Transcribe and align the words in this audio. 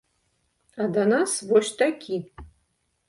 А 0.81 0.87
да 0.95 1.03
нас 1.11 1.35
вось 1.51 1.73
такі. 1.83 2.21